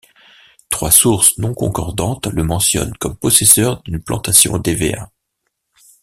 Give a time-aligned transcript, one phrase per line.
[0.71, 5.11] Trois sources non concordantes le mentionnent comme possesseur d'une plantation d'hévéas.